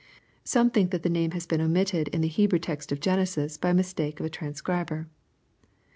[0.43, 3.71] Some think that the name has been omitted in tiie Hebrew text of Gknesis, by
[3.71, 5.07] mistake of a transcriber.